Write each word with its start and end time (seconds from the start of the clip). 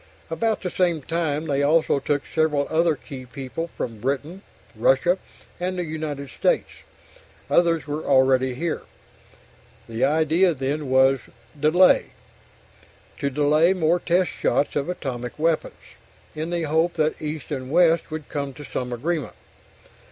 About 0.31 0.63
the 0.63 0.71
same 0.71 1.03
time, 1.03 1.45
they 1.45 1.61
also 1.61 1.99
took 1.99 2.23
several 2.25 2.65
other 2.71 2.95
key 2.95 3.27
people 3.27 3.67
from 3.77 3.99
Britain, 3.99 4.41
Russia, 4.75 5.19
and 5.59 5.77
the 5.77 5.83
United 5.83 6.31
States. 6.31 6.69
Others 7.51 7.85
were 7.85 8.03
already 8.05 8.55
here. 8.55 8.81
The 9.87 10.03
idea 10.03 10.55
then 10.55 10.89
was 10.89 11.19
delay 11.59 12.05
to 13.19 13.29
delay 13.29 13.73
more 13.73 13.99
test 13.99 14.31
shots 14.31 14.75
of 14.75 14.89
atomic 14.89 15.37
weapons, 15.37 15.75
in 16.33 16.49
the 16.49 16.63
hope 16.63 16.93
that 16.95 17.21
East 17.21 17.51
and 17.51 17.69
West 17.69 18.09
would 18.09 18.27
come 18.27 18.55
to 18.55 18.63
some 18.65 18.91
agreement. 18.91 19.35